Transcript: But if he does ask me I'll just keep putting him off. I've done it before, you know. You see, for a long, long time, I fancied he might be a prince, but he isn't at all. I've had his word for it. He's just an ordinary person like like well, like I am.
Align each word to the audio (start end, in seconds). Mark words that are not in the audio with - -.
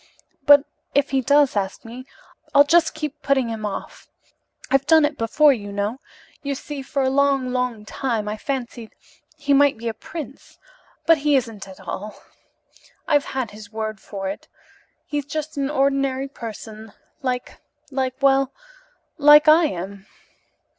But 0.47 0.65
if 0.95 1.11
he 1.11 1.21
does 1.21 1.55
ask 1.55 1.85
me 1.85 2.07
I'll 2.55 2.63
just 2.63 2.95
keep 2.95 3.21
putting 3.21 3.49
him 3.49 3.67
off. 3.67 4.09
I've 4.71 4.87
done 4.87 5.05
it 5.05 5.15
before, 5.15 5.53
you 5.53 5.71
know. 5.71 5.99
You 6.41 6.55
see, 6.55 6.81
for 6.81 7.03
a 7.03 7.09
long, 7.11 7.53
long 7.53 7.85
time, 7.85 8.27
I 8.27 8.35
fancied 8.35 8.95
he 9.37 9.53
might 9.53 9.77
be 9.77 9.87
a 9.87 9.93
prince, 9.93 10.57
but 11.05 11.19
he 11.19 11.35
isn't 11.35 11.67
at 11.67 11.79
all. 11.79 12.15
I've 13.07 13.25
had 13.25 13.51
his 13.51 13.71
word 13.71 13.99
for 13.99 14.27
it. 14.27 14.47
He's 15.05 15.25
just 15.25 15.55
an 15.55 15.69
ordinary 15.69 16.27
person 16.27 16.93
like 17.21 17.61
like 17.91 18.15
well, 18.23 18.51
like 19.19 19.47
I 19.47 19.65
am. 19.65 20.07